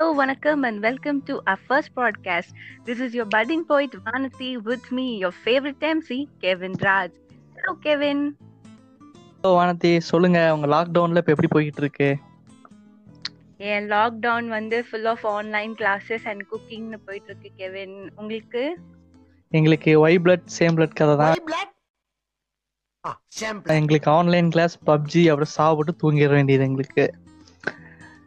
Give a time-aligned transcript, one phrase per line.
[0.00, 2.52] Hello, Vanakkam, and welcome to our first podcast.
[2.86, 7.10] This is your budding poet Vanati with me, your favorite MC, Kevin Raj.
[7.56, 8.20] Hello, Kevin.
[9.34, 12.08] Hello Vanathi சொல்லுங்க உங்க லாக்டவுன்ல இப்ப எப்படி போய்கிட்டு இருக்கு
[13.70, 18.62] என் lockdown வந்து full of online classes and குக்கிங்னு போயிட்டு இருக்கு கெவின் உங்களுக்கு
[19.52, 21.34] எங்களுக்கு ஒய் பிளட் சேம் பிளட் கதை தான்.
[23.80, 27.04] எங்களுக்கு ஆன்லைன் கிளாஸ் பப்ஜி அப்புறம் சாப்பிட்டு தூங்கிட வேண்டியது எங்களுக்கு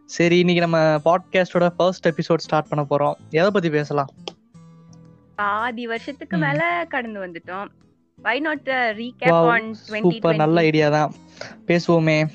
[0.05, 3.29] சரி இன்னைக்கு நம்ம பாட்காஸ்டோட ஃபர்ஸ்ட் எபிசோட் ஸ்டார்ட் பண்ண போறோம்.
[3.29, 4.09] எதை பத்தி பேசலாம்?
[5.35, 6.37] பாதி வருஷத்துக்கு.
[6.37, 7.67] மேல கடந்து வந்துட்டோம்.
[8.15, 11.13] Why not recap on twenty super நல்ல ஐடியா தான்.
[11.67, 12.27] பேசுவோமே.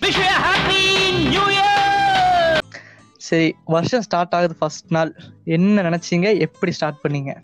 [3.16, 5.14] சரி வருஷம் ஸ்டார்ட் ஆகுது ஃபர்ஸ்ட் நாள்.
[5.44, 6.38] என்ன நினைச்சீங்க?
[6.38, 7.36] எப்படி ஸ்டார்ட் பண்ணீங்க?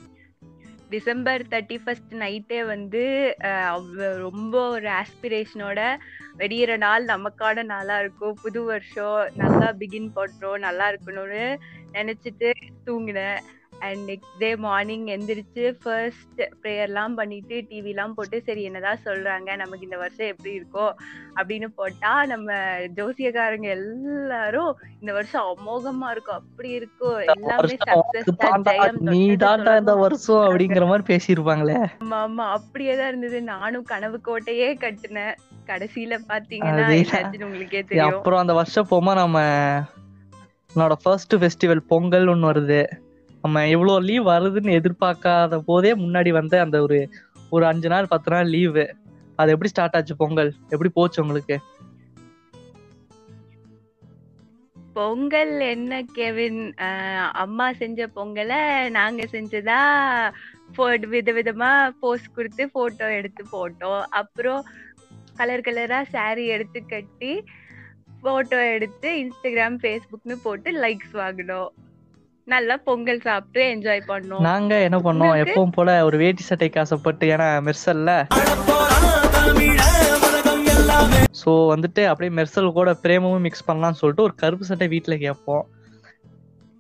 [0.91, 5.97] டிசம்பர் தேர்ட்டி ஃபர்ஸ்ட் நைட்டே வந்து அஹ், அவ்- ரொம்ப ஒரு ஆஸ்பிரேஷனோட
[6.39, 8.39] வெடியிற நாள் நமக்கான நாளா இருக்கும்.
[8.43, 11.59] புது வருஷம் நல்லா பிகின் பண்றோம் நல்லா இருக்கணும்னு
[11.93, 12.53] நினைச்சிட்டு
[12.87, 13.39] தூங்கினேன்.
[13.79, 19.57] அண்ட் நெக்ஸ்ட் டே மார்னிங் எந்திரிச்சு ஃபர்ஸ்ட் ப்ரேயர்லாம் பண்ணிட்டு டிவிலாம் போட்டு சரி என்னதான் சொல்றாங்க?
[19.57, 20.93] நமக்கு இந்த வருஷம் எப்படி இருக்கோ?
[21.37, 22.53] அப்படின்னு போட்டா நம்ம
[22.97, 30.87] ஜோசியக்காரங்க எல்லாரும் இந்த வருஷம் அமோகமா இருக்கும் அப்படி இருக்கும் எல்லாமே சக்சஸ் நீ தாண்டா இந்த வருஷம் அப்படிங்கிற
[30.87, 31.87] மாதிரி பேசியிருப்பாங்களே.
[32.05, 32.51] ஆமா ஆமா.
[32.51, 33.43] அப்படியே தான் இருந்தது.
[33.43, 35.35] நானும் கனவு கோட்டையே கட்டுனேன்.
[35.67, 38.11] கடைசியில பாத்தீங்கன்னா உங்களுக்கே தெரியும்.
[38.11, 39.41] அப்புறம் அந்த வருஷம் போமா நம்ம
[40.75, 42.87] என்னோட ஃபர்ஸ்ட் ஃபெஸ்டிவல் பொங்கல் ஒன்று வருது.
[43.45, 46.99] நம்ம எவ்வளோ லீவ் வருதுன்னு எதிர்பார்க்காத போதே முன்னாடி வந்த அந்த ஒரு
[47.51, 48.85] ஒரு அஞ்சு நாள் பத்து நாள் லீவு
[49.41, 50.51] அது எப்படி ஸ்டார்ட் ஆச்சு பொங்கல்?
[50.69, 51.57] எப்படி போச்சு உங்களுக்கு?
[54.97, 56.63] பொங்கல் என்ன கெவின்?
[57.45, 58.61] அம்மா செஞ்ச பொங்கலை
[58.99, 59.81] நாங்க செஞ்சதா?
[61.15, 61.71] வித விதமா
[62.01, 64.03] போஸ்ட் கொடுத்து போட்டோ எடுத்து போட்டோம்.
[64.21, 64.63] அப்புறம்
[65.39, 67.33] கலர் கலரா சாரி எடுத்து கட்டி
[68.27, 71.73] போட்டோ எடுத்து இன்ஸ்டாகிராம் ஃபேஸ்புக்னு போட்டு லைக்ஸ் வாங்கினோம்.
[72.53, 74.43] நல்லா பொங்கல் சாப்பிட்டு என்ஜாய் பண்ணோம்.
[74.47, 75.37] நாங்க என்ன பண்ணோம்?
[75.43, 78.11] எப்பவும் போல ஒரு வேட்டி சட்டைக்கு ஆசைப்பட்டு ஏன்னா மெர்சல்ல.
[81.41, 85.65] ஸோ வந்துட்டு அப்படியே மெர்சல் கூட பிரேமமும் மிக்ஸ் பண்ணலாம்னு சொல்லிட்டு ஒரு கருப்பு சட்டை வீட்டில் கேட்போம்.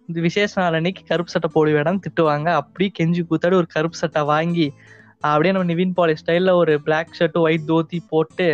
[0.08, 2.48] இந்த விசேஷ நாள் அன்னைக்கு கருப்பு சட்டை போடு வேடாம்னு திட்டுவாங்க.
[2.60, 4.68] அப்படியே கெஞ்சி கூத்தாடி ஒரு கருப்பு சட்டை வாங்கி
[5.32, 8.46] அப்படியே நம்ம நிவின் பாலி ஸ்டைலில் ஒரு Black ஷர்ட் ஒயிட் தோத்தி போட்டு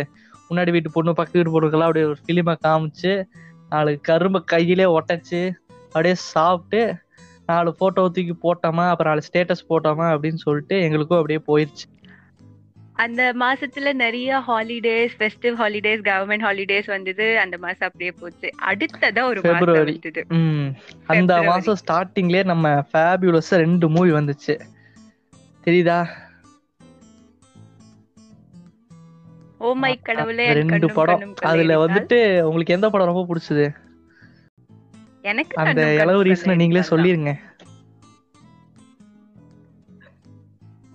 [0.49, 3.13] முன்னாடி வீட்டு பொண்ணு பக்கத்து வீட்டு பொண்ணுக்கெல்லாம் அப்படியே ஒரு ஃபிலிமை காமிச்சு
[3.73, 5.41] நாலு கரும்பை கையிலே ஒட்டச்சு
[5.91, 6.95] அப்படியே சாப்பிட்டு
[7.45, 11.99] நாலு ஃபோட்டோ தூக்கி போட்டோமா அப்புறம் நாலு ஸ்டேட்டஸ் போட்டோமா அப்படின்னு சொல்லிட்டு எங்களுக்கும் அப்படியே போயிடுச்சு
[12.93, 17.39] அந்த மாசத்துல நிறைய holidays festive holidays government holidays வந்தது.
[17.39, 18.49] அந்த மாசம் அப்படியே போச்சு.
[18.67, 19.41] அடுத்ததா ஒரு
[20.27, 20.67] ம்.
[21.05, 21.43] அந்த.
[21.43, 24.59] மாசம் ஸ்டார்டிங்லயே நம்ம ஃபேபியூலஸ் ரெண்டு மூவி வந்துச்சு.
[25.65, 26.07] தெரியுதா?
[29.57, 31.33] ஓ மை கடவுளே ரெண்டு படம்.
[31.41, 31.87] அதுல.
[31.87, 33.75] வந்துட்டு உங்களுக்கு எந்த படம் ரொம்ப பிடிச்சது?
[35.23, 37.31] எனக்கு அந்த கண்ணும் ரீசனை நீங்களே சொல்லிருங்க.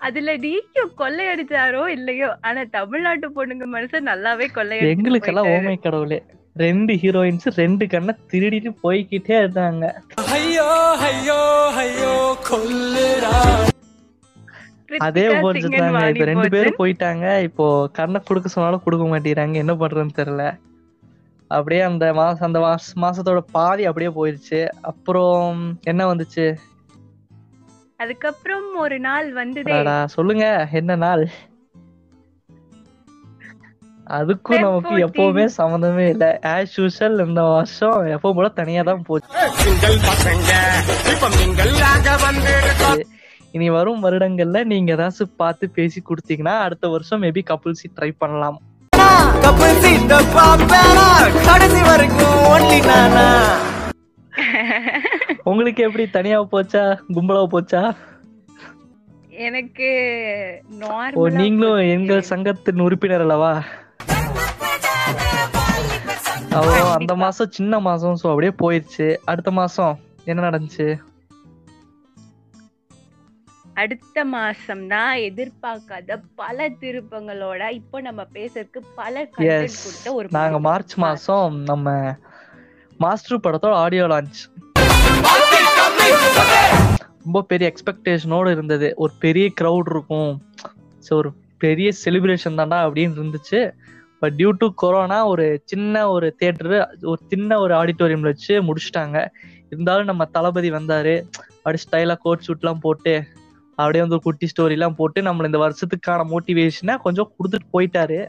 [0.07, 5.67] அதுல டிக்யூ கொள்ளையடிச்சாரோ இல்லையோ ஆனா தமிழ்நாட்டு பொண்ணுங்க மனுஷன் நல்லாவே கொள்ளையடிச்சு எங்களுக்கெல்லாம் போயிட்டாரு.
[5.67, 6.19] ஓமை கடவுளே.
[6.57, 9.85] ரெண்டு ஹீரோயின்ஸ் ரெண்டு கண்ணை திருடிட்டு போய்கிட்டே இருந்தாங்க.
[15.07, 16.49] அதே கிருத்திகா போச்சு சிங்கன் தாங்க இப்ப வாணி ரெண்டு.
[16.55, 17.27] பேரும் போயிட்டாங்க.
[17.49, 17.67] இப்போ
[17.99, 19.57] கண்ணை கொடுக்க சொன்னாலும் கொடுக்க மாட்டேங்கிறாங்க.
[19.65, 20.45] என்ன பண்றதுன்னு தெரியல.
[21.51, 24.61] அப்படியே அந்த மாசம் அந்த மாச மாசத்தோட பாதி அப்படியே போயிருச்சு
[24.91, 26.47] அப்புறம் என்ன வந்துச்சு?
[28.03, 29.73] அதுக்கப்புறம் ஒரு நாள் வந்ததே.
[29.75, 30.47] அடடா, சொல்லுங்க
[30.81, 31.25] என்ன நாள்?
[34.17, 35.05] அதுக்கும் நமக்கு 14.
[35.07, 36.25] எப்பவுமே சம்மந்தமே இல்ல.
[36.55, 39.31] ஆஸ் யூஷுவல் இந்த வருஷம் எப்பவும் போல தனியா தான் போச்சு.
[43.57, 48.59] இனி வரும் வருடங்கள்ல நீங்க ஏதாச்சும் பார்த்து பேசி கொடுத்தீங்கன்னா அடுத்த வருஷம் மேபி கப்புள்சி ட்ரை பண்ணலாம்.
[50.07, 51.05] சீட்ட பாப்பேனா?
[51.45, 53.23] கடைசி வரைக்கும் ஒன்லி நானா
[55.51, 56.83] உங்களுக்கு எப்படி தனியா போச்சா?
[57.15, 57.81] கும்பலா போச்சா?
[59.47, 59.89] எனக்கு
[61.39, 61.81] நீங்களும்.
[61.95, 63.53] எங்கள் சங்கத்தின் உறுப்பினர் அல்லவா?
[66.59, 66.61] ஓ
[66.99, 69.09] அந்த மாசம் சின்ன மாசம் சோ அப்படியே போயிருச்சு.
[69.33, 69.95] அடுத்த மாசம்
[70.31, 70.89] என்ன நடந்துச்சு?
[73.83, 80.59] அடுத்த மாசம் தான் எதிர்பார்க்காத பல திருப்பங்களோட இப்போ நம்ம பேசுறதுக்கு பல கொடுத்த ஒரு நாங்க.
[80.67, 81.89] மார்ச் மாசம் நம்ம
[83.05, 84.41] மாஸ்டர் படத்தோட ஆடியோ லான்ச்
[87.25, 88.89] ரொம்ப பெரிய எக்ஸ்பெக்டேஷனோட இருந்தது.
[89.03, 90.33] ஒரு பெரிய க்ரௌட் இருக்கும்.
[91.07, 91.31] ஸோ ஒரு
[91.65, 93.61] பெரிய செலிப்ரேஷன் தான்டா அப்படின்னு இருந்துச்சு.
[94.21, 96.79] பட் டியூ டு கொரோனா ஒரு சின்ன ஒரு தியேட்டரு
[97.13, 99.19] ஒரு சின்ன ஒரு ஆடிட்டோரியம்ல வச்சு முடிச்சிட்டாங்க.
[99.73, 101.15] இருந்தாலும் நம்ம தளபதி வந்தாரு.
[101.59, 103.15] அப்படி ஸ்டைலா கோட் ஷூட்லாம் போட்டு
[103.77, 108.21] அப்படியே வந்து ஒரு குட்டி ஸ்டோரிலாம் போட்டு நம்மள இந்த வருஷத்துக்கான மோட்டிவேஷனை கொஞ்சம் கொடுத்துட்டு போயிட்டாரு.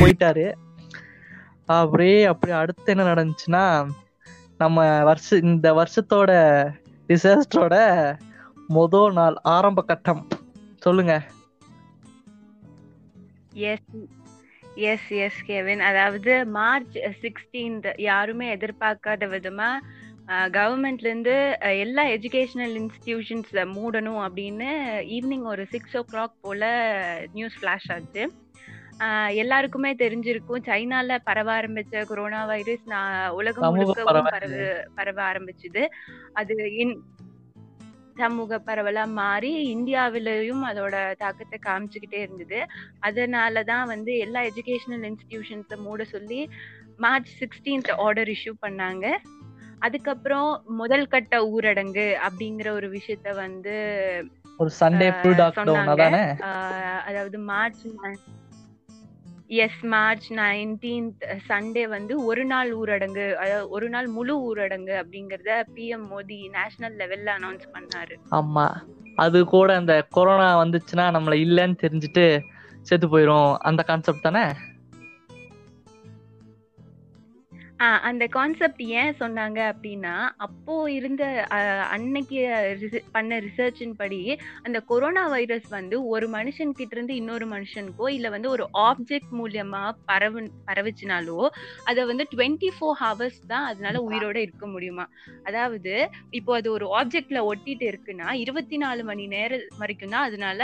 [0.00, 0.52] போயிட்டாரு.
[1.64, 3.90] அப்படியே அப்படி அடுத்து என்ன நடந்துச்சுன்னா
[4.58, 6.30] நம்ம வருஷ இந்த வருஷத்தோட
[7.08, 7.76] டிசாஸ்டரோட
[8.68, 10.28] மொதல் நாள் ஆரம்ப கட்டம்.
[10.78, 11.14] சொல்லுங்க.
[14.76, 19.70] எஸ் எஸ் கெவின் அதாவது மார்ச் சிக்ஸ்டீன்த் யாருமே எதிர்பார்க்காத விதமா
[20.56, 21.34] கவர்மெண்ட்ல இருந்து
[21.78, 24.68] எல்லா எஜுகேஷனல் இன்ஸ்டிடியூஷன்ஸ்ல மூடணும் அப்படின்னு
[25.16, 26.62] ஈவினிங் ஒரு சிக்ஸ் ஓ கிளாக் போல
[27.32, 28.24] நியூஸ் ஃபிளாஷ் ஆச்சு.
[29.34, 30.62] எல்லாருக்குமே தெரிஞ்சிருக்கும்.
[30.68, 34.28] சைனால பரவ ஆரம்பிச்ச கொரோனா வைரஸ் நான் உலகம் முழுக்கவும்.
[34.30, 34.60] பரவு
[34.94, 35.82] பரவ ஆரம்பிச்சுது.
[36.32, 36.94] அது இன்
[38.16, 42.60] சமூக பரவலா மாறி இந்தியாவிலையும் அதோட தாக்கத்தை காமிச்சுக்கிட்டே இருந்தது.
[43.00, 46.40] அதனால தான் வந்து எல்லா எஜுகேஷனல் இன்ஸ்டிடியூஷன்ஸை மூட சொல்லி
[46.96, 49.06] மார்ச் சிக்ஸ்டீன்த் ஆர்டர் இஷ்யூ பண்ணாங்க.
[49.78, 53.76] அதுக்கப்புறம் முதல் கட்ட ஊரடங்கு அப்படிங்கிற ஒரு விஷயத்த வந்து
[54.58, 56.18] ஒரு சண்டே ஃபுல் லாக்டவுன்
[57.04, 57.82] அதாவது March
[59.54, 66.06] yes March nineteenth Sunday வந்து ஒரு நாள் ஊரடங்கு அதாவது ஒரு நாள் முழு ஊரடங்கு அப்படிங்கறத பிஎம்
[66.10, 68.14] மோடி நேஷனல் லெவல்ல அனௌன்ஸ் பண்ணாரு.
[68.30, 68.66] ஆமா.
[69.16, 72.40] அது கூட அந்த கொரோனா வந்துச்சுன்னா நம்மள இல்லைன்னு தெரிஞ்சுட்டு
[72.82, 73.56] செத்து போயிரும்.
[73.58, 74.44] அந்த கான்செப்ட் தானே?
[78.02, 81.22] அந்த கான்செப்ட் ஏன் சொன்னாங்க அப்படின்னா அப்போ இருந்த
[81.90, 82.40] அன்னைக்கு
[83.12, 84.20] பண்ண ரிசர்ச்சின் படி
[84.62, 89.82] அந்த கொரோனா வைரஸ் வந்து ஒரு மனுஷன் கிட்ட இருந்து இன்னொரு மனுஷனுக்கோ இல்ல வந்து ஒரு ஆப்ஜெக்ட் மூலியமா
[90.06, 91.38] பரவு பரவுச்சுனாலோ
[91.84, 95.06] அதை வந்து டுவெண்ட்டி ஃபோர் ஹவர்ஸ் தான் அதனால உயிரோட இருக்க முடியுமா?
[95.42, 95.94] அதாவது
[96.30, 100.60] இப்போ அது ஒரு ஆப்ஜெக்ட்ல ஒட்டிட்டு இருக்குன்னா இருபத்தி நாலு மணி நேரம் வரைக்கும் தான் அதனால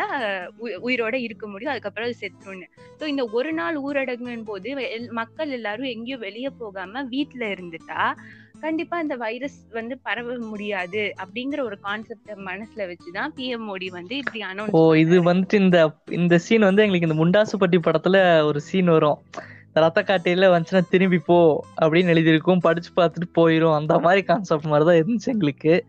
[0.84, 2.68] உயிரோட இருக்க முடியும் அதுக்கப்புறம் அது செத்துரும்னு
[3.00, 4.68] ஸோ இந்த ஒரு நாள் ஊரடங்குன் போது
[5.12, 8.12] மக்கள் எல்லாரும் எங்கேயும் வெளியே போகாம வீட்ல இருந்துட்டா
[8.60, 14.42] கண்டிப்பா இந்த வைரஸ் வந்து பரவ முடியாது அப்படிங்கிற ஒரு கான்செப்ட மனசுல வச்சுதான் பிஎம் மோடி வந்து இப்படி
[14.70, 19.22] ஓ அனௌன்ஸ் இது வந்துட்டு இந்த இந்த சீன் வந்து எங்களுக்கு இந்த முண்டாசுப்பட்டி படத்துல ஒரு சீன் வரும்.
[19.72, 22.60] ரத்த காட்டையில வந்துச்சுன்னா திரும்பி போ அப்படின்னு எழுதியிருக்கும்.
[22.60, 23.74] படிச்சு பார்த்துட்டு போயிரும்.
[23.74, 25.86] அந்த மாதிரி கான்செப்ட் மாதிரி தான் இருந்துச்சு எங்களுக்கு.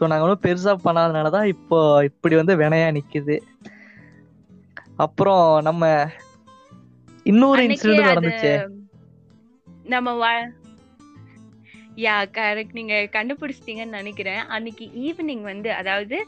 [0.00, 3.38] ஸோ நாங்கள் ஒன்றும் பெருசா பண்ணாதனால தான் இப்போ இப்படி வந்து வினையா நிக்குது.
[4.96, 6.10] அப்புறம் நம்ம
[7.22, 8.68] இன்னொரு இன்சிடென்ட் நடந்துச்சு.
[9.84, 10.57] நம்ம வா-
[12.04, 14.42] யா கரெக்ட் நீங்க கண்டுபிடிச்சிட்டீங்கன்னு நினைக்கிறேன்.
[14.54, 16.18] அன்னைக்கு ஈவினிங் வந்து அதாவது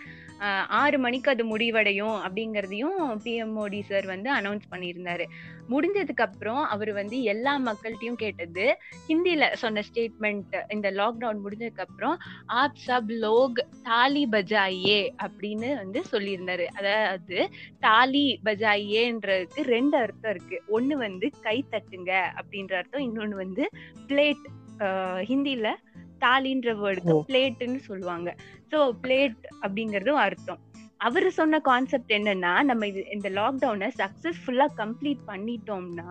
[0.80, 5.24] ஆறு மணிக்கு அது முடிவடையும் அப்படிங்கறதையும் பிஎம் மோடி சார் வந்து அனௌன்ஸ் பண்ணியிருந்தாரு.
[5.72, 8.64] முடிஞ்சதுக்கு அப்புறம் அவர் வந்து எல்லா மக்கள்கிட்டயும் கேட்டது
[9.08, 12.16] ஹிந்தியில சொன்ன ஸ்டேட்மெண்ட் இந்த லாக்டவுன் முடிஞ்சதுக்கு அப்புறம்
[12.60, 16.66] ஆப் சப் லோக் தாலி பஜாயே அப்படின்னு வந்து சொல்லியிருந்தாரு.
[16.78, 17.38] அதாவது
[17.80, 20.58] தாலி பஜாயேன்றதுக்கு ரெண்டு அர்த்தம் இருக்கு.
[20.78, 23.66] ஒண்ணு வந்து கை தட்டுங்க அப்படின்ற அர்த்தம் இன்னொன்னு வந்து
[24.08, 24.46] பிளேட்
[25.28, 25.68] ஹிந்தில
[26.18, 27.22] தாலின்ற வேர்டுக்கு ஓ.
[27.28, 28.28] பிளேட்னு சொல்லுவாங்க.
[28.72, 30.60] சோ பிளேட் அப்படிங்கறதும் அர்த்தம்.
[31.00, 36.08] அவர் சொன்ன கான்செப்ட் என்னன்னா நம்ம இது இந்த லாக்டவுனை சக்சஸ்ஃபுல்லா கம்ப்ளீட் பண்ணிட்டோம்னா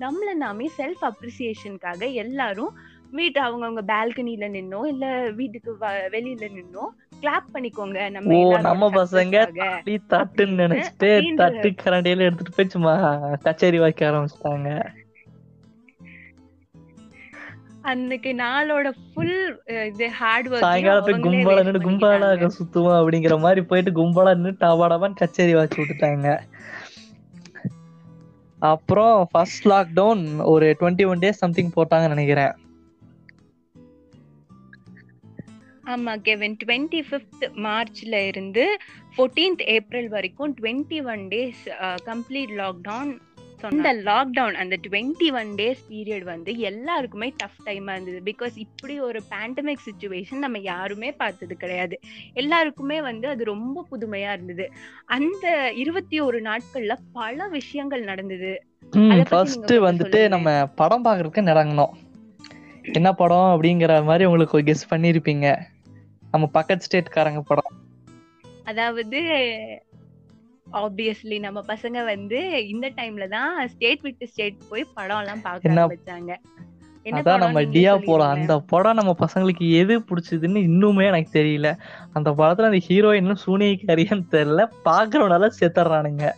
[0.00, 2.72] நம்மள நாமே செல்ஃப் அப்ரிசியேஷனுக்காக எல்லாரும்
[3.10, 5.72] வீட்டு அவங்கவங்க பால்கனில நின்னோ இல்ல வீட்டுக்கு
[6.14, 6.84] வெளியில நின்னோ
[7.22, 7.98] கிளாப் பண்ணிக்கோங்க.
[8.10, 9.36] நம்ம நம்ம பசங்க
[10.12, 12.94] தட்டுன்னு நினைச்சிட்டு தட்டு கரண்டியில எடுத்துட்டு போய் சும்மா
[13.44, 14.70] கச்சேரி வைக்க ஆரம்பிச்சிட்டாங்க.
[17.90, 19.38] அன்னைக்கு நாளோட ஃபுல்
[19.90, 25.20] இது ஹார்ட் ஒர்க் சாயங்காலம் போய் கும்பலா நின்று கும்பலாக சுத்துவோம் அப்படிங்கிற மாதிரி போயிட்டு கும்பலா நின்று டபாடபான்னு
[25.20, 26.28] கச்சேரி வாச்சு விட்டுட்டாங்க.
[28.72, 32.52] அப்புறம் ஃபர்ஸ்ட் லாக்டவுன் ஒரு டுவெண்ட்டி ஒன் டேஸ் சம்திங் போட்டாங்கன்னு நினைக்கிறேன்.
[35.92, 38.64] ஆமா கெவின் டுவெண்ட்டி ஃபிஃப்த் மார்ச்ல இருந்து
[39.14, 41.64] ஃபோர்டீன்த் ஏப்ரல் வரைக்கும் twenty one days
[42.10, 43.12] complete lockdown
[43.70, 48.22] இந்த லாக்டவுன் அந்த டுவெண்ட்டி ஒன் டேஸ் பீரியட் வந்து எல்லாருக்குமே டஃப் டைமா இருந்தது.
[48.24, 52.00] பிகாஸ் இப்படி ஒரு பேண்டமிக் சுச்சுவேஷன் நம்ம யாருமே பார்த்தது கிடையாது.
[52.32, 54.72] எல்லாருக்குமே வந்து அது ரொம்ப புதுமையா இருந்தது.
[55.06, 58.64] அந்த இருபத்தி ஒரு நாட்கள்ல பல விஷயங்கள் நடந்தது.
[59.28, 60.28] ஃபர்ஸ்ட் வந்துட்டு.
[60.28, 61.90] நம்ம படம் பாக்குறதுக்கு நிறங்கணும்
[62.92, 65.58] என்ன படம் அப்படிங்கிற மாதிரி உங்களுக்கு கெஸ் பண்ணிருப்பீங்க.
[66.30, 67.70] நம்ம பக்கத்து ஸ்டேட்காரங்க படம்.
[68.64, 69.20] அதாவது
[70.72, 76.34] ஆப்வியஸ்லி நம்ம பசங்க வந்து இந்த டைம்ல தான் ஸ்டேட் விட்டு ஸ்டேட் போய் படம் எல்லாம் பார்க்க ஆரம்பிச்சாங்க.
[77.06, 78.30] அதான் நம்ம டியா போலாம்.
[78.30, 81.78] அந்த படம் நம்ம பசங்களுக்கு எது பிடிச்சதுன்னு இன்னுமே எனக்கு தெரியல.
[82.12, 84.64] அந்த படத்துல அந்த ஹீரோயின் சூனியக்காரியான்னு தெரியல.
[84.84, 86.30] பாக்குறவனால செத்துறானுங்க.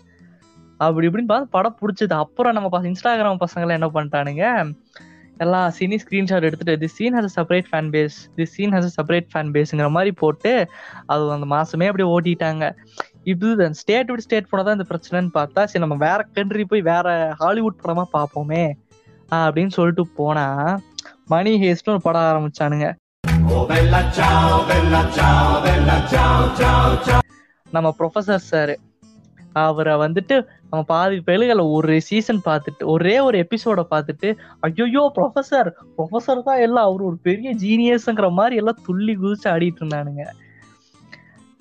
[0.76, 2.12] அப்படி இப்படின்னு பார்த்து படம் பிடிச்சது.
[2.12, 4.72] அப்புறம் நம்ம இன்ஸ்டாகிராம் பசங்க என்ன பண்ணிட்டானுங்க?
[5.38, 9.50] எல்லாம் சீனி ஸ்கிரீன்ஷாட் எடுத்துட்டு the scene has separate fan base the scene has separate fan
[9.54, 10.68] பேஸ்ங்கிற மாதிரி போட்டு
[11.06, 12.64] அது அந்த மாசமே அப்படியே ஓட்டிட்டாங்க.
[13.24, 17.80] இது ஸ்டேட் விட்டு ஸ்டேட் போனதான் இந்த பிரச்சனைன்னு பார்த்தா சரி நம்ம வேற கண்ட்ரி போய் வேற ஹாலிவுட்
[17.84, 18.64] படமா பார்ப்போமே
[19.30, 20.46] அப்படின்னு சொல்லிட்டு போனா
[21.26, 22.88] மணி ஹேஸ்ட்னு ஒரு படம் ஆரம்பிச்சானுங்க.
[27.72, 28.74] நம்ம ப்ரொஃபசர் சார்.
[29.54, 30.36] அவரை வந்துட்டு
[30.70, 34.28] நம்ம பாதி பெழுகல ஒரு சீசன் பார்த்துட்டு ஒரே ஒரு எபிசோட பார்த்துட்டு
[34.62, 40.24] ஐயோயோ ப்ரொஃபசர் ப்ரொஃபசர் தான் எல்லாம் அவர் ஒரு பெரிய ஜீனியஸ்ங்கிற மாதிரி எல்லாம் துள்ளி குதிச்சு ஆடிட்டு இருந்தானுங்க.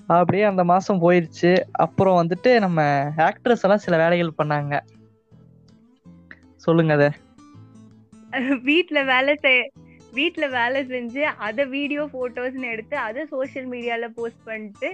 [0.06, 1.52] அப்படியே அந்த மாசம் போயிருச்சு.
[1.72, 2.80] அப்புறம் வந்துட்டு நம்ம
[3.16, 4.74] ஆக்ட்ரஸ் எல்லாம் சில வேலைகள் பண்ணாங்க.
[6.56, 7.06] சொல்லுங்க அத.
[8.64, 9.62] வீட்டுல வேலை செய்ய
[10.18, 14.88] வீட்ல வேலை செஞ்சு அத வீடியோ போட்டோஸ்னு எடுத்து அதை சோஷியல் மீடியால போஸ்ட் பண்ணிட்டு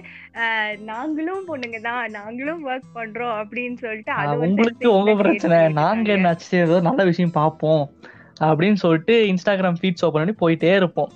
[0.91, 5.57] நாங்களும் பொண்ணுங்க தான் நாங்களும் ஒர்க் பண்றோம் அப்படின்னு சொல்லிட்டு அது உங்களுக்கு உங்க பிரச்சனை?
[5.57, 6.17] பண்ணிட்டு நாங்க இருக்காங்க.
[6.17, 7.83] என்னாச்சு ஏதோ நல்ல விஷயம் பார்ப்போம்
[8.49, 11.11] அப்படின்னு சொல்லிட்டு இன்ஸ்டாகிராம் ஃபீட்ஸ் ஓப்பன் பண்ணி போயிட்டே இருப்போம்.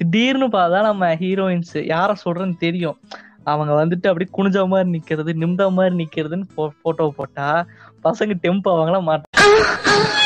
[0.00, 2.98] திடீர்னு பார்த்தா நம்ம ஹீரோயின்ஸ் யார சொல்றேன்னு தெரியும்.
[3.52, 6.46] அவங்க வந்துட்டு அப்படியே குனிஞ்ச மாதிரி நிக்கிறது நிமிந்த மாதிரி நிக்கிறதுன்னு
[6.84, 7.46] போட்டோ போட்டா
[8.06, 10.16] பசங்க டெம்ப் ஆவாங்களா மாட்டாங்களா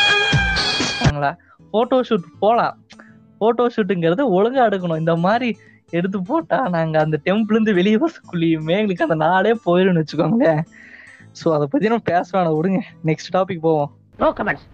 [1.75, 2.75] போட்டோ ஷூட் போலாம்.
[3.43, 4.99] போட்டோ ஷூட்டுங்கிறது ஒழுங்கா எடுக்கணும்.
[4.99, 5.57] இந்த மாதிரி
[5.91, 10.61] எடுத்து போட்டா நாங்க அந்த டெம்பிள் இருந்து வெளியே வரதுக்குள்ளேயுமே எங்களுக்கு அந்த நாளே போயிரும்னு வச்சுக்கோங்களேன்.
[11.45, 12.59] சோ அத பத்தி நம்ம பேச வேணாம்.
[12.63, 12.81] விடுங்க.
[13.05, 13.91] நெக்ஸ்ட் டாபிக் போவோம்.
[14.19, 14.69] No comments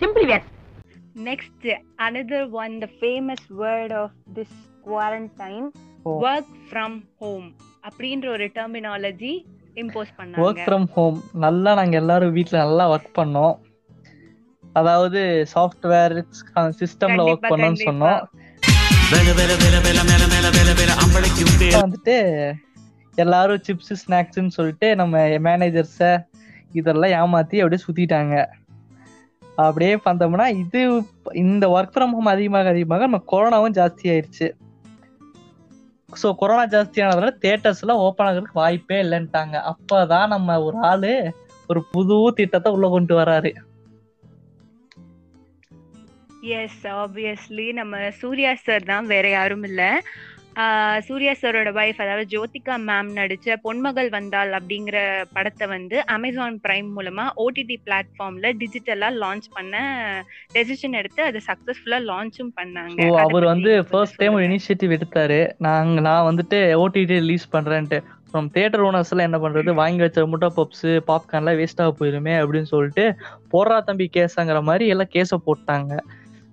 [0.00, 0.54] simply where
[1.24, 4.50] Next, another one, the famous word of this
[4.86, 5.68] quarantine,
[6.04, 6.20] Oh.
[6.20, 7.52] work from home.
[7.88, 9.44] அப்படின்ற ஒரு டெர்மினாலஜி
[9.74, 13.54] இம்போஸ் ஒர்க் பண்ணாங்க ஃப்ரம் ஹோம் நல்லா நாங்க எல்லாரும் வீட்ல நல்லா ஒர்க் பண்ணோம்.
[14.80, 15.20] அதாவது
[15.54, 16.14] சாஃப்ட்வேர்
[16.80, 17.86] சிஸ்டம்ல ஒர்க் கண்டிப்பா.
[17.88, 18.20] சொன்னோம்.
[21.82, 22.16] வந்துட்டு
[23.24, 26.08] எல்லாரும் சிப்ஸ் ஸ்நாக்ஸ்னு சொல்லிட்டு நம்ம மேனேஜர்ஸ
[26.78, 28.34] இதெல்லாம் ஏமாத்தி அப்படியே சுத்திட்டாங்க.
[29.66, 30.80] அப்படியே பார்த்தோம்னா இது
[31.44, 34.48] இந்த ஒர்க் ஃப்ரம் ஹோம் அதிகமாக அதிகமாக நம்ம கொரோனாவும் ஜாஸ்தி ஆயிருச்சு.
[36.22, 39.56] ஸோ கொரோனா ஜாஸ்தி ஆனதுனால தேட்டர்ஸ் எல்லாம் ஓப்பன் ஆகிறதுக்கு வாய்ப்பே இல்லைன்ட்டாங்க.
[39.72, 41.14] அப்பதான் நம்ம ஒரு ஆளு
[41.70, 43.52] ஒரு புது திட்டத்தை உள்ள கொண்டு வராரு.
[46.54, 49.82] எஸ் ஆப்வியஸ்லி நம்ம சூர்யா சார் தான் வேற யாரும் இல்ல.
[51.06, 54.98] சூர்யா சாரோட வைஃப் அதாவது ஜோதிகா மேம் நடிச்ச பொன்மகள் வந்தாள் அப்படிங்கிற
[55.34, 59.74] படத்தை வந்து அமேசான் பிரைம் மூலமா ஓடிடி பிளாட்ஃபார்ம்ல டிஜிட்டலா லான்ச் பண்ண
[60.56, 63.00] டெசிஷன் எடுத்து அதை சக்சஸ்ஃபுல்லா லான்ச்சும் பண்ணாங்க.
[63.24, 64.46] அவர் வந்து ஃபர்ஸ்ட் டைம் ஒரு.
[64.48, 65.38] இனிஷியேட்டிவ் எடுத்தாரு.
[65.66, 67.98] நாங்க நான் வந்துட்டு ஓடிடி ரிலீஸ் பண்றேன்ட்டு.
[68.28, 69.70] ஃப்ரம் தியேட்டர் ஓனர்ஸ் எல்லாம் என்ன பண்றது?
[69.80, 73.04] வாங்கி வச்ச முட்டை பப்ஸ் பாப்கார்ன்லாம் வேஸ்டா போயிருமே அப்படின்னு சொல்லிட்டு
[73.52, 75.92] போடுறா தம்பி கேஸாங்கிற மாதிரி எல்லாம் கேஸை போட்டாங்க.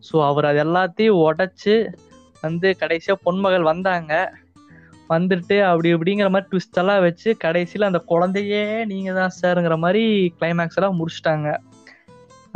[0.08, 1.76] ஸோ அவர் அது எல்லாத்தையும் உடச்சி
[2.46, 4.14] வந்து கடைசியாக பொன்மகள் வந்தாங்க.
[5.14, 10.04] வந்துட்டு அப்படி இப்படிங்கிற மாதிரி ட்விஸ்ட் எல்லாம் வச்சு கடைசியில் அந்த குழந்தையே நீங்கள் தான் சார்ங்கிற மாதிரி
[10.38, 11.50] கிளைமேக்ஸ் எல்லாம் முடிச்சிட்டாங்க.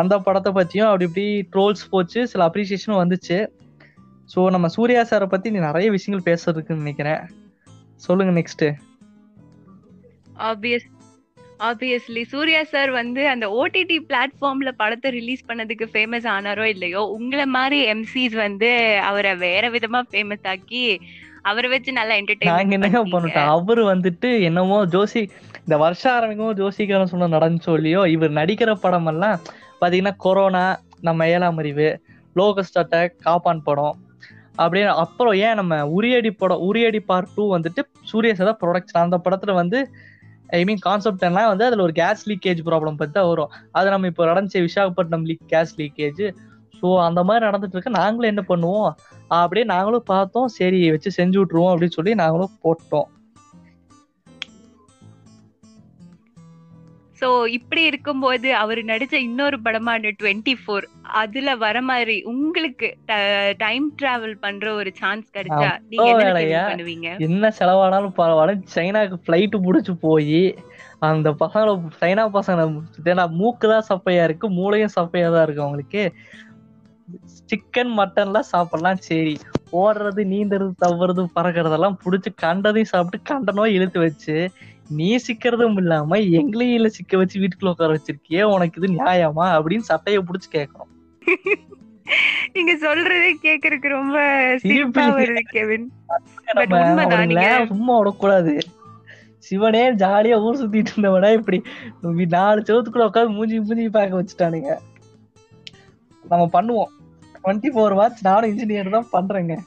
[0.02, 3.38] அந்த படத்தை பற்றியும் அப்படி இப்படி ட்ரோல்ஸ் போச்சு சில அப்ரிசியேஷனும் வந்துச்சு.
[4.34, 7.22] ஸோ நம்ம சூர்யா சாரை பற்றி நீ நிறைய விஷயங்கள் பேசுறதுக்குன்னு நினைக்கிறேன்.
[8.08, 8.70] சொல்லுங்க next
[10.50, 10.88] obvious
[11.60, 17.78] obviously Suriya sir வந்து அந்த ஓடிடி பிளாட்ஃபார்ம்ல படத்தை ரிலீஸ் பண்ணதுக்கு ஃபேமஸ் ஆனாரோ இல்லையோ உங்களை மாதிரி
[17.94, 18.70] எம்சிஸ் வந்து
[19.04, 20.84] அவரை வேற விதமா ஃபேமஸ் ஆக்கி
[21.44, 22.16] அவரை வச்சு நல்லா
[22.50, 25.22] நாங்க என்னங்க பண்ணிட்டோம் அவரு வந்துட்டு என்னமோ ஜோசி
[25.60, 29.40] இந்த வருஷம் ஆரம்பிக்கும் ஜோசிகாரன் சொன்ன நடந்துச்சோ இல்லையோ இவர் நடிக்கிற படம் எல்லாம்
[29.82, 30.66] பாத்தீங்கன்னா கொரோனா
[31.02, 31.88] நம்ம ஏழாம் அறிவு
[32.36, 33.96] லோகஸ்ட் அட்டாக் காப்பான் படம்
[34.56, 39.18] அப்படியே அப்புறம் ஏன் நம்ம உரியடி படம் உரியடி பார்ட் டூ வந்துட்டு சூர்யா சார் தான் ப்ரொடக்ஷன் அந்த
[39.26, 39.80] படத்துல வந்து
[40.50, 43.52] ஐ மீன் கான்செப்ட் எல்லாம் வந்து அதில் ஒரு கேஸ் லீக்கேஜ் ப்ராப்ளம் பற்றி தான் வரும்.
[43.72, 46.24] அது நம்ம இப்போ நடந்துச்சு Visakhapatnam leak gas leakage
[46.80, 48.90] so அந்த மாதிரி நடந்துட்டு இருக்கு நாங்களும் என்ன பண்ணுவோம்?
[49.42, 50.50] அப்படியே நாங்களும் பார்த்தோம்.
[50.60, 53.08] சரி வச்சு செஞ்சு விட்ருவோம் அப்படின்னு சொல்லி நாங்களும் போட்டோம்.
[57.22, 60.86] சோ இப்படி இருக்கும்போது அவர் நடிச்ச இன்னொரு படமான டுவெண்ட்டி ஃபோர்
[61.20, 62.88] அதுல வர மாதிரி உங்களுக்கு
[63.58, 66.12] டைம் டிராவல் பண்ற ஒரு சான்ஸ் கிடைச்சா நீங்க
[66.68, 67.10] பண்ணுவீங்க?
[67.28, 70.42] என்ன செலவானாலும் பரவாயில்ல சைனாக்கு ஃப்ளைட்டு பிடிச்சி போய்
[71.08, 72.62] அந்த பசங்களை சைனா பசங்க
[73.38, 76.04] மூக்கு தான் சப்பையா இருக்கு மூளையும் சப்பையா தான் இருக்கு அவங்களுக்கு.
[77.44, 79.36] சிக்கன் மட்டன்லாம் சாப்பிடலாம் சரி.
[79.76, 84.36] ஓடுறது நீந்துறது தவறுது பறக்கிறதெல்லாம் புடிச்சு கண்டதையும் சாப்பிட்டு கண்ட நோய் இழுத்து வச்சு
[84.90, 89.46] நீ சிக்கிறதும் இல்லாம எங்களையும் இல்ல சிக்க வச்சு வீட்டுக்குள்ள உட்கார வச்சிருக்கியே உனக்கு இது நியாயமா?
[89.46, 90.92] அப்படின்னு சட்டையை புடிச்சு கேட்கணும்.
[92.54, 94.20] நீங்க சொல்றதே கேக்குறதுக்கு ரொம்ப
[94.58, 95.02] சிரிப்பு?
[95.02, 95.92] வருது கெவின்.
[97.68, 98.60] சும்மா விடக்கூடாது.
[99.38, 101.62] சிவனே ஜாலியா ஊர் சுத்திட்டு இருந்தவன இப்படி
[102.26, 104.78] நாலு செவத்துக்குள்ள உட்காந்து மூஞ்சி மூஞ்சி பார்க்க வச்சுட்டானுங்க.
[106.30, 106.96] நம்ம பண்ணுவோம்.
[107.44, 109.58] டுவெண்ட்டி ஃபோர் வாட்ச் நானும் இன்ஜினியர் தான் பண்றேங்க.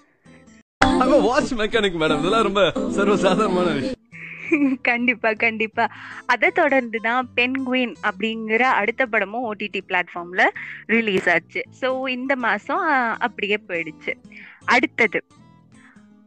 [0.85, 2.19] I'm a watch mechanic, madam.
[2.19, 4.00] இதெல்லாம் ரொம்ப சர்வசாதாரணமான விஷயம்.
[4.91, 5.85] கண்டிப்பா கண்டிப்பா.
[6.33, 10.45] அதை தொடர்ந்து தான் பென்குயின் அப்படிங்கிற அடுத்த படமும் ஓடிடி பிளாட்ஃபார்ம்ல
[10.95, 11.63] ரிலீஸ் ஆச்சு.
[11.81, 12.85] சோ இந்த மாசம்
[13.27, 14.15] அப்படியே போயிடுச்சு.
[14.75, 15.21] அடுத்தது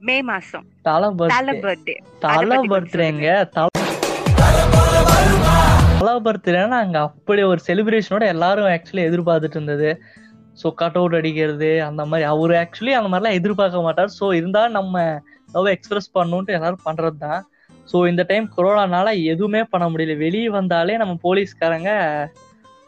[0.08, 0.66] மே மாசம்.
[0.90, 3.28] தலை பர்த்டே தலை பர்த்டேங்க
[3.58, 3.70] தலை
[6.26, 9.90] பர்த்டேனா அங்க அப்படி ஒரு செலிப்ரேஷனோட எல்லாரும் ஆக்சுவலி எதிர்பார்த்துட்டு இருந்தது.
[10.62, 12.26] ஸோ கட் அவுட் அடிக்கிறது அந்த மாதிரி.
[12.34, 14.12] அவர் ஆக்சுவலி அந்த மாதிரிலாம் எதிர்பார்க்க மாட்டார்.
[14.20, 14.96] ஸோ இருந்தாலும் நம்ம
[15.56, 17.42] லவ் எக்ஸ்பிரஸ் பண்ணணுன்ட்டு எல்லாரும் பண்றது தான்
[17.92, 20.18] ஸோ இந்த டைம் கொரோனானால எதுவுமே பண்ண முடியல.
[20.18, 21.92] வெளியே வந்தாலே நம்ம போலீஸ்காரங்க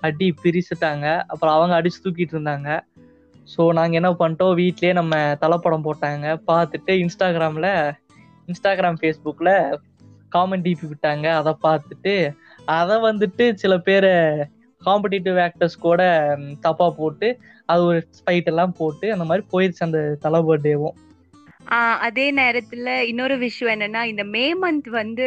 [0.01, 1.05] அடி பிரிச்சுட்டாங்க.
[1.27, 2.69] அப்புறம் அவங்க அடிச்சு தூக்கிட்டு இருந்தாங்க.
[3.53, 4.55] ஸோ நாங்கள் என்ன பண்ணிட்டோம்?
[4.61, 6.27] வீட்லேயே நம்ம தலைப்படம் போட்டாங்க.
[6.51, 7.71] பார்த்துட்டு இன்ஸ்டாகிராமில்
[8.47, 9.53] இன்ஸ்டாகிராம் ஃபேஸ்புக்கில்
[10.35, 11.27] காமெண்ட் டிபி விட்டாங்க.
[11.39, 12.15] அதை பார்த்துட்டு
[12.79, 14.11] அதை வந்துட்டு சில பேர்
[14.81, 16.01] காம்படிட்டிவ் ஆக்டர்ஸ் கூட
[16.63, 17.27] தப்பாக போட்டு
[17.65, 20.95] அது ஒரு ஸ்பைட் எல்லாம் போட்டு அந்த மாதிரி போயிடுச்சு அந்த தலை பர்த்டேவும்
[21.67, 25.25] அதே நேரத்துல இன்னொரு விஷயம் என்னன்னா இந்த மே மந்த் வந்து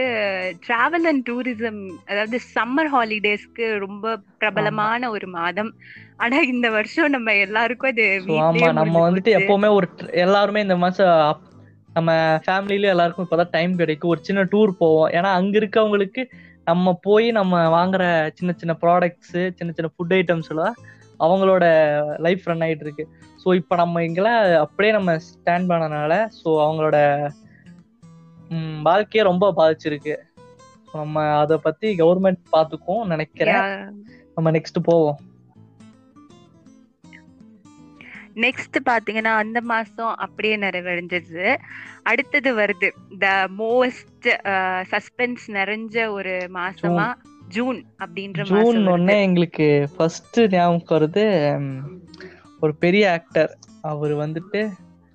[0.67, 5.75] டிராவல் அண்ட் டூரிசம் அதாவது சம்மர் ஹாலிடேஸ்க்கு ரொம்ப பிரபலமான ஒரு மாதம்.
[6.17, 9.35] ஆனா இந்த வருஷம் நம்ம எல்லாருக்கும் அது ஆமா நம்ம வந்துட்டு.
[9.39, 11.41] எப்பவுமே ஒரு எல்லாருமே இந்த மாசம்
[11.95, 14.11] நம்ம ஃபேமிலில எல்லாருக்கும் இப்பதான் டைம் கிடைக்கும்.
[14.11, 15.11] ஒரு சின்ன டூர் போவோம்.
[15.11, 16.29] ஏன்னா அங்க இருக்கவங்களுக்கு
[16.65, 20.75] நம்ம போய் நம்ம வாங்குற சின்ன சின்ன ப்ராடக்ட்ஸ் சின்ன சின்ன ஃபுட் ஐட்டம்ஸ் எல்லாம்
[21.21, 21.65] அவங்களோட
[22.19, 23.09] லைஃப் ரன் ஆயிட்டு இருக்கு.
[23.49, 26.97] ஸோ இப்போ நம்ம இங்கெல்லாம் அப்படியே நம்ம ஸ்டாண்ட் பண்ணனால ஸோ அவங்களோட
[28.89, 30.15] வாழ்க்கையே ரொம்ப பாதிச்சிருக்கு.
[30.97, 33.71] நம்ம அதை பத்தி கவர்மெண்ட் பார்த்துக்கும் நினைக்கிறேன்.
[34.35, 35.19] நம்ம நெக்ஸ்ட் போவோம்.
[38.45, 41.47] நெக்ஸ்ட் பாத்தீங்கன்னா அந்த மாசம் அப்படியே நிறைவடைஞ்சது.
[42.13, 42.91] அடுத்தது வருது
[43.25, 43.31] த
[43.65, 44.29] மோஸ்ட்
[44.93, 47.07] சஸ்பென்ஸ் நிறைஞ்ச ஒரு மாசமா
[47.57, 49.17] ஜூன் அப்படின்ற ஜூன் ஒன்னே.
[49.29, 51.27] எங்களுக்கு ஃபர்ஸ்ட் ஞாபகம் வருது.
[52.61, 54.73] ஒரு பெரிய ஆக்டர் அவர் வந்துட்டு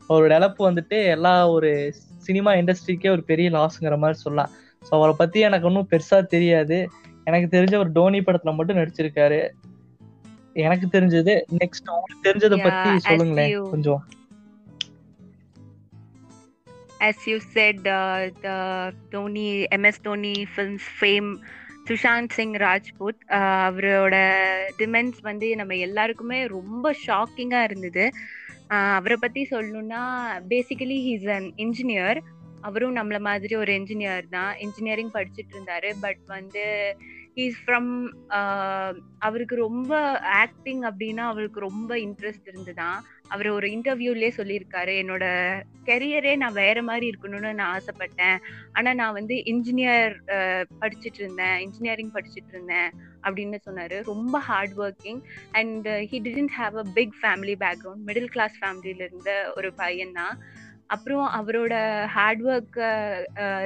[0.09, 4.49] அவரோட இழப்பு வந்துட்டு எல்லா ஒரு சினிமா இண்டஸ்ட்ரிக்கே ஒரு பெரிய லாஸ்ங்கிற மாதிரி சொல்லலாம்.
[4.85, 6.89] ஸோ அவரை பத்தி எனக்கு ஒன்றும் பெருசா தெரியாது.
[7.23, 9.49] எனக்கு தெரிஞ்ச ஒரு டோனி படத்துல மட்டும் நடிச்சிருக்காரு.
[10.53, 14.07] எனக்கு தெரிஞ்சது நெக்ஸ்ட் உங்களுக்கு தெரிஞ்சதை பத்தி சொல்லுங்களேன் கொஞ்சம்.
[16.99, 21.37] As you said, uh, the Dhoni, MS Dhoni films fame,
[21.89, 23.23] Sushant Singh Rajput
[23.67, 24.15] அவரோட
[24.77, 28.05] டிமென்ஸ் வந்து நம்ம எல்லாருக்குமே ரொம்ப ஷாக்கிங்காக இருந்தது.
[28.67, 30.03] அவரை பற்றி சொல்லணும்னா
[30.49, 32.19] பேசிக்கலி ஹீஸ் அன் இன்ஜினியர்
[32.61, 34.51] அவரும் நம்மள மாதிரி ஒரு இன்ஜினியர் தான்.
[34.57, 35.89] இன்ஜினியரிங் படிச்சுட்டு இருந்தாரு.
[36.01, 36.63] பட் வந்து
[37.35, 37.91] ஹீஸ் ஃப்ரம்
[39.19, 39.91] அவருக்கு ரொம்ப
[40.43, 42.99] ஆக்டிங் அப்படின்னா அவருக்கு ரொம்ப இன்ட்ரெஸ்ட் இருந்துதான்
[43.33, 45.25] அவர் ஒரு இன்டர்வியூலே சொல்லியிருக்காரு என்னோட
[45.89, 48.37] கெரியரே நான் வேற மாதிரி இருக்கணும்னு நான் ஆசைப்பட்டேன்.
[48.77, 50.13] ஆனா நான் வந்து இன்ஜினியர்
[50.81, 51.55] படிச்சுட்டு இருந்தேன்.
[51.65, 52.89] இன்ஜினியரிங் படிச்சுட்டு இருந்தேன்.
[53.25, 53.97] அப்படின்னு சொன்னாரு.
[54.11, 55.21] ரொம்ப hard working
[55.59, 60.35] and he didn't have a big family background middle class ஃபேமிலியில இருந்த ஒரு பையன் தான்
[60.93, 61.73] அப்புறம் அவரோட
[62.15, 62.89] ஹார்ட் ஒர்க்கை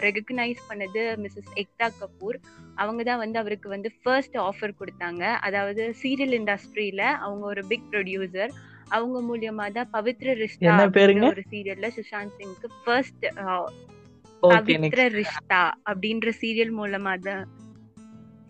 [0.06, 2.38] ரெகக்னைஸ் பண்ணது மிஸ்ஸஸ் எக்தா கபூர்
[2.82, 5.24] அவங்க தான் வந்து அவருக்கு வந்து ஃபர்ஸ்ட் ஆஃபர் கொடுத்தாங்க.
[5.48, 8.54] அதாவது சீரியல் இண்டஸ்ட்ரியில அவங்க ஒரு பிக் ப்ரொடியூசர்
[8.90, 10.36] அவங்க மூலியமா தான் பவித்ர?
[10.86, 13.26] அப்படின்ற ஒரு சீரியல்ல சுஷாந்த் சிங்க்கு ஃபர்ஸ்ட்
[14.44, 17.46] பவித்ர ரிஷ்தா அப்படின்ற சீரியல் மூலமா தான்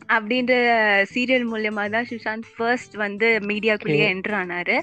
[0.10, 0.54] அப்படின்ற
[1.14, 4.08] சீரியல் மூலியமா தான் சுஷாந்த் ஃபர்ஸ்ட் வந்து மீடியாக்குள்ளேயே.
[4.14, 4.78] என்டர் ஆனாரு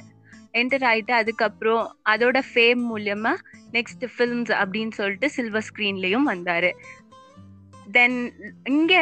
[0.53, 3.33] என்டர் ஆயிட்டு அதுக்கப்புறம் அதோட ஃபேம் மூலியமா
[3.73, 6.71] நெக்ஸ்ட் ஃபிலிம்ஸ் அப்படின்னு சொல்லிட்டு சில்வர் ஸ்கிரீன்லயும் வந்தாரு
[7.93, 8.33] தென்
[8.65, 8.95] இங்க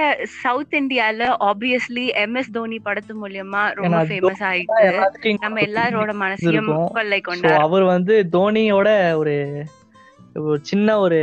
[0.42, 6.84] சவுத் இந்தியால ஆப்வியஸ்லி எம்எஸ் தோனி படத்து மூலியமா ரொம்ப ஃபேமஸ் ஆயிட்டு நம்ம எல்லாரோட மனசையும்.
[6.92, 7.60] கொள்ளை கொண்டார்.
[7.60, 9.64] அவர் வந்து தோனியோட ஒரு
[10.60, 11.20] சின்ன ஒரு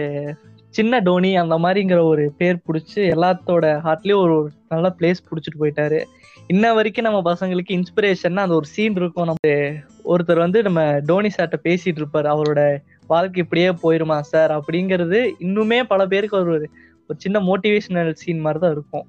[0.70, 6.04] சின்ன டோனி அந்த மாதிரிங்கிற ஒரு பேர் பிடிச்சி எல்லாத்தோட ஹார்ட்லயும் ஒரு ஒரு நல்ல பிளேஸ் பிடிச்சிட்டு போயிட்டாரு.
[6.48, 9.26] இன்ன வரைக்கும் நம்ம பசங்களுக்கு இன்ஸ்பிரேஷன்னா அந்த ஒரு சீன் இருக்கும்.
[9.26, 9.74] நம்ம
[10.06, 12.28] ஒருத்தர் வந்து நம்ம டோனி சார்ட்ட பேசிட்டு இருப்பாரு.
[12.36, 16.70] அவரோட வாழ்க்கை இப்படியே போயிருமா சார் அப்படிங்கிறது இன்னுமே பல பேருக்கு ஒரு
[17.10, 19.06] ஒரு சின்ன மோட்டிவேஷனல் சீன் மாதிரி தான் இருக்கும்.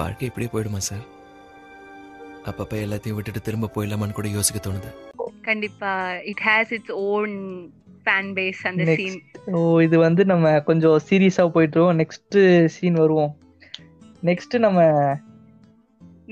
[0.00, 1.04] வாழ்க்கை இப்படியே போயிடுமா சார்
[2.50, 4.90] அப்பப்ப எல்லாத்தையும் விட்டுட்டு திரும்ப போயிடலாமான்னு கூட யோசிக்க தோணுது.
[5.48, 5.92] கண்டிப்பா.
[6.32, 7.34] It has its own
[8.06, 9.00] fan base அந்த Next.
[9.00, 9.18] சீன்
[9.58, 11.98] ஓ இது வந்து நம்ம கொஞ்சம் சீரியஸா போயிட்டுருவோம்.
[12.02, 12.38] நெக்ஸ்ட்
[12.76, 13.32] சீன் வருவோம்.
[14.28, 14.80] நெக்ஸ்ட் நம்ம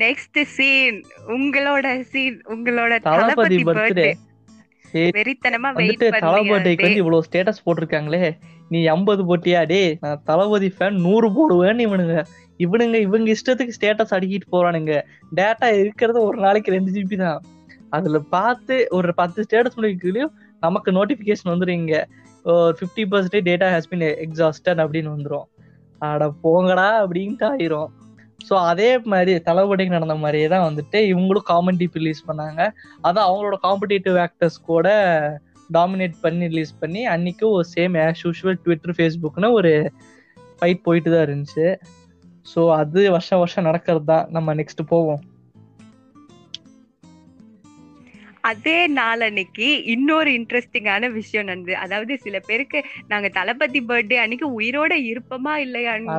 [0.04, 0.98] நெக்ஸ்ட் சீன்
[1.36, 4.08] உங்களோட சீன் உங்களோட தளபதி தளபதி பர்த்டே
[5.16, 8.22] வெறித்தனமா வெயிட் வந்துட்டு தளபதிக்கு வந்து பண்ணி இவ்வளவு ஸ்டேட்டஸ் போட்டிருக்காங்களே.
[8.70, 9.60] நீ எண்பது போட்டியா?
[9.72, 12.16] டே நான் தளபதி ஃபேன் நூறு போடுவேன்னு இவனுங்க.
[12.64, 14.94] இவனுங்க இவங்க இஷ்டத்துக்கு ஸ்டேட்டஸ் அடிக்கிட்டு போறானுங்க.
[15.38, 17.40] டேட்டா இருக்கிறது ஒரு நாளைக்கு ரெண்டு ஜிபி தான்.
[17.96, 21.96] அதுல பார்த்து ஒரு பத்து ஸ்டேட்டஸ் முடிக்கலையும் நமக்கு நோட்டிபிகேஷன் வந்துருங்க
[22.44, 25.48] ஒரு fifty percentage data has been exhausted அப்படின்னு வந்துடும்
[26.02, 27.90] அட போங்கடா அப்படின்ட்டு ஆயிரும்.
[28.48, 32.60] ஸோ அதே மாதிரி தளபடிக்கு நடந்த மாதிரியே தான் வந்துட்டு இவங்களும் காமெடி ரிலீஸ் பண்ணாங்க.
[33.06, 34.88] அதான் அவங்களோட காம்படிட்டிவ் ஆக்டர்ஸ் கூட
[35.78, 39.72] டாமினேட் பண்ணி ரிலீஸ் பண்ணி அன்னைக்கு ஒரு சேம் ஆஸ் யூஷுவல் ட்விட்டர் ஃபேஸ்புக்னு ஒரு
[40.58, 41.66] ஃபைட் போயிட்டு தான் இருந்துச்சு.
[42.52, 44.06] ஸோ அது வருஷம் வருஷம் நடக்கிறது?
[44.12, 45.22] தான் நம்ம நெக்ஸ்ட் போவோம்.
[48.50, 51.74] அதே நாள் அன்னைக்கு இன்னொரு இன்ட்ரெஸ்டிங்கான விஷயம் நடந்தது.
[51.84, 52.78] அதாவது சில பேருக்கு
[53.10, 56.14] நாங்க தளபதி பர்த்டே அன்னைக்கு உயிரோட இருப்போமா இல்லையான்னு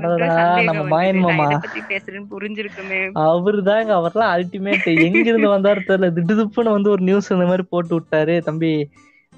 [1.91, 2.99] பேசுறேன்னு புரிஞ்சிருக்குமே.
[3.29, 6.09] அவர் தாங்க அவர்லாம் அல்டிமேட் எங்க இருந்து வந்தாரு தெரியல.
[6.19, 8.35] திடுதுப்புன்னு வந்து ஒரு நியூஸ் இந்த மாதிரி போட்டு விட்டாரு.
[8.49, 8.71] தம்பி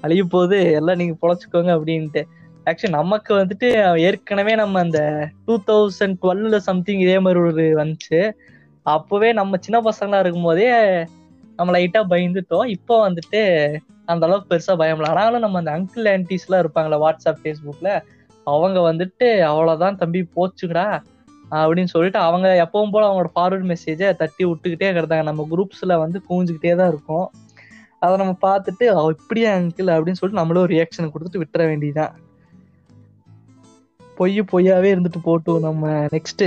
[0.04, 2.22] அழிய போகுது எல்லாம் நீங்க பொழைச்சுக்கோங்க அப்படின்ட்டு.
[2.70, 3.68] ஆக்சுவலி நமக்கு வந்துட்டு
[4.08, 5.00] ஏற்கனவே நம்ம அந்த
[5.46, 8.20] டூ தௌசண்ட் டுவெல்ல சம்திங் இதே மாதிரி ஒரு வந்துச்சு.
[8.86, 10.68] அப்பவே நம்ம சின்ன பசங்களா இருக்கும்போதே
[11.58, 12.68] நம்ம லைட்டா பயந்துட்டோம்.
[12.76, 13.40] இப்போ வந்துட்டு
[14.12, 17.90] அந்த அளவுக்கு பெருசா பயம்ல ஆனாலும் நம்ம அந்த அங்கிள் ஆன்டிஸ் எல்லாம் இருப்பாங்களா வாட்ஸ்அப் ஃபேஸ்புக்ல
[18.46, 20.86] அவங்க வந்துட்டு அவ்வளவுதான் தம்பி போச்சுடா
[21.60, 26.74] அப்படின்னு சொல்லிட்டு அவங்க எப்பவும் போல அவங்களோட ஃபார்வர்ட் மெசேஜை தட்டி விட்டுக்கிட்டே கிடந்தாங்க நம்ம குரூப்ஸ்ல வந்து கூஞ்சுக்கிட்டே
[26.80, 27.26] தான் இருக்கும்.
[28.04, 28.84] அதை நம்ம பார்த்துட்டு
[29.16, 29.90] இப்படியா அங்கிள்?
[29.96, 32.14] அப்படின்னு சொல்லிட்டு நம்மளும் ரியாக்ஷன் கொடுத்துட்டு விட்டுற வேண்டியதுதான்.
[34.18, 36.44] பொய் பொய்யாவே இருந்துட்டு போட்டும் நம்ம நெக்ஸ்ட்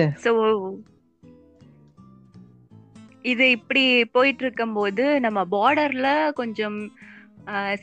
[3.32, 3.84] இது இப்படி
[4.16, 6.78] போயிட்டு இருக்கும்போது நம்ம பார்டர்ல கொஞ்சம்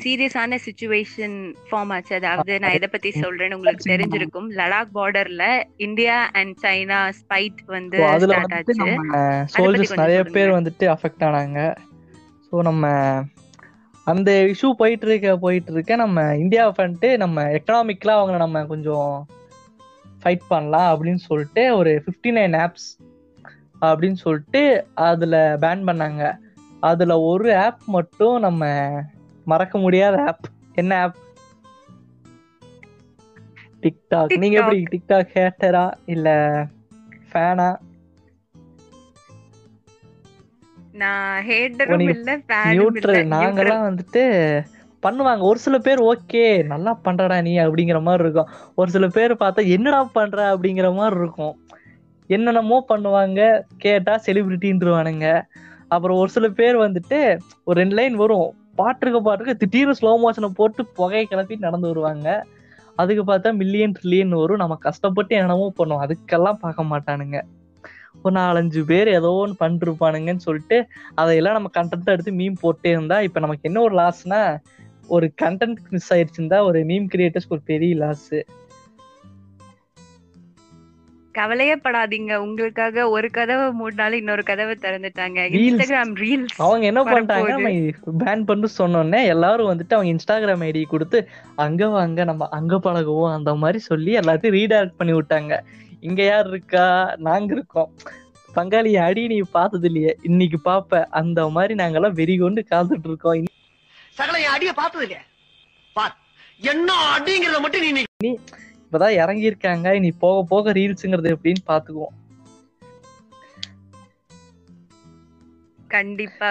[0.03, 1.37] சீரியஸான சுச்சுவேஷன்
[1.69, 2.13] ஃபார்ம் ஆச்சு.
[2.19, 4.49] அதாவது நான் எதை பத்தி சொல்றேன்னு உங்களுக்கு தெரிஞ்சிருக்கும்.
[4.59, 5.45] லடாக் பார்டர்ல
[5.87, 10.01] இந்தியா அண்ட் சைனா ஸ்பைட் வந்து ஸ்டார்ட் ஆச்சு.
[10.03, 10.23] நிறைய.
[10.37, 11.61] பேர் வந்துட்டு அஃபெக்ட் ஆனாங்க.
[12.49, 12.87] ஸோ நம்ம
[14.07, 19.27] அந்த இஷ்யூ போயிட்டு இருக்க போயிட்டு இருக்க நம்ம இந்தியாவை பண்ணிட்டு நம்ம எக்கனாமிக்லாம் அவங்க நம்ம கொஞ்சம்
[20.23, 22.89] ஃபைட் பண்ணலாம் அப்படின்னு சொல்லிட்டு ஒரு ஃபிஃப்டி நைன் ஆப்ஸ்
[23.83, 24.63] அப்படின்னு சொல்லிட்டு
[24.95, 26.23] அதுல பேன் பண்ணாங்க.
[26.81, 28.65] அதுல ஒரு ஆப் மட்டும் நம்ம
[29.45, 31.19] மறக்க முடியாத ஆப் என்ன ஆப்
[33.83, 36.29] டிக்டாக் நீங்க எப்படி டிக்டாக் ஹேட்டரா இல்ல
[37.33, 37.69] ஃபேனா
[41.03, 42.33] நான் ஹேட்டரும் இல்ல
[42.73, 44.23] நியூட்ரல் நாங்கெல்லாம் வந்துட்டு
[45.03, 45.43] பண்ணுவாங்க.
[45.51, 48.51] ஒரு சில பேர் ஓகே நல்லா பண்றடா நீ அப்படிங்கிற மாதிரி இருக்கும்.
[48.81, 50.39] ஒரு சில பேர் பார்த்தா என்னடா பண்ற?
[50.55, 51.55] அப்படிங்கிற மாதிரி இருக்கும்.
[52.31, 53.41] என்னென்னமோ பண்ணுவாங்க
[53.85, 55.27] கேட்டா செலிபிரிட்டின்றுவானுங்க
[55.89, 57.19] அப்புறம் ஒரு சில பேர் வந்துட்டு
[57.65, 58.49] ஒரு ரெண்டு லைன் வரும்.
[58.79, 62.29] பாட்டுருக்க பாட்டுருக்கு திடீர்னு ஸ்லோ மோஷனை போட்டு புகையை கிளப்பி நடந்து வருவாங்க.
[62.97, 64.63] அதுக்கு பார்த்தா மில்லியன் ட்ரில்லியன் வரும்.
[64.63, 66.05] நம்ம கஷ்டப்பட்டு என்னென்னமோ பண்ணுவோம்.
[66.07, 67.39] அதுக்கெல்லாம் பார்க்க மாட்டானுங்க.
[68.23, 70.79] ஒரு நாலஞ்சு பேர் ஏதோ ஒன்று பண்ணிருப்பானுங்கன்னு சொல்லிட்டு
[71.15, 74.59] அதையெல்லாம் நம்ம கண்டென்ட் எடுத்து மீம் போட்டே இருந்தா இப்ப நமக்கு என்ன ஒரு லாஸ்னா
[75.07, 78.31] ஒரு கண்டென்ட் மிஸ் ஆயிடுச்சுன்னா ஒரு மீம் கிரியேட்டர்ஸ்க்கு ஒரு பெரிய லாஸ்
[81.35, 82.35] கவலையே படாதீங்க.
[82.35, 85.39] உங்களுக்காக ஒரு கதவை மூடினாலும் இன்னொரு கதவை திறந்துட்டாங்க.
[85.53, 87.55] இன்ஸ்டாகிராம் ரீல்ஸ் அவங்க என்ன பண்ணிட்டாங்க?
[88.23, 93.55] பேன் பண்ணு சொன்னோடனே எல்லாரும் வந்துட்டு அவங்க இன்ஸ்டாகிராம் ஐடி கொடுத்து அங்க வாங்க நம்ம அங்க பழகுவோம் அந்த
[93.55, 95.65] மாதிரி சொல்லி எல்லாத்தையும் ரீடைரக்ட் பண்ணி விட்டாங்க.
[96.05, 96.87] இங்க யார் இருக்கா?
[97.27, 97.91] நாங்க இருக்கோம்.
[98.49, 101.05] பங்காளி அடி நீ பார்த்தது இல்லையே இன்னைக்கு பாப்ப.
[101.11, 103.47] அந்த மாதிரி நாங்கெல்லாம் வெறி கொண்டு காத்துட்டு இருக்கோம்.
[104.19, 105.23] சகல என் அடிய பார்த்தது இல்லையா
[105.97, 106.15] பார்
[106.73, 108.31] என்ன அடிங்கிறத மட்டும் நீ
[108.83, 112.15] இப்பதான் இறங்கி இருக்காங்க இனி போக போக ரீல்ஸுங்கிறது எப்படின்னு பாத்துக்குவோம்
[115.89, 116.47] கண்டிப்பா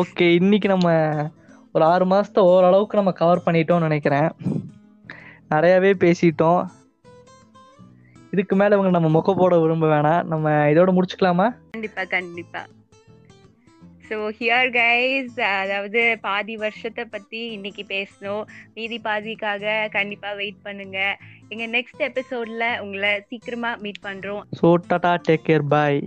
[0.00, 0.88] ஓகே இன்னைக்கு நம்ம
[1.72, 4.28] ஒரு ஆறு மாசத்தை ஓரளவுக்கு நம்ம கவர் பண்ணிட்டோம்னு நினைக்கிறேன்.
[5.48, 6.62] நிறையவே பேசிட்டோம்.
[8.32, 10.22] இதுக்கு மேல இவங்க நம்ம மொக்க போட விரும்ப வேணாம்.
[10.24, 11.46] நம்ம இதோட முடிச்சுக்கலாமா?
[11.70, 12.62] கண்டிப்பா கண்டிப்பா.
[14.08, 18.42] ஸோ ஹியர் கைஸ் அதாவது பாதி வருஷத்தை பத்தி இன்னைக்கு பேசணும்.
[18.74, 20.98] மீதி பாதிக்காக கண்டிப்பா வெயிட் பண்ணுங்க.
[21.48, 24.42] எங்க நெக்ஸ்ட் எபிசோட்ல உங்களை சீக்கிரமா மீட் பண்றோம்.
[24.60, 26.00] So tata take care bye